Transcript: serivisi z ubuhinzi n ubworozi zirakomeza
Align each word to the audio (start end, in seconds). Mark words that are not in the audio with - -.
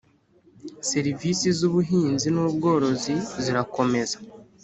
serivisi 0.89 1.47
z 1.57 1.59
ubuhinzi 1.69 2.27
n 2.35 2.37
ubworozi 2.45 3.13
zirakomeza 3.43 4.17